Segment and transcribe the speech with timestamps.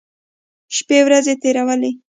[0.75, 1.91] شپې ورځې تېرولې.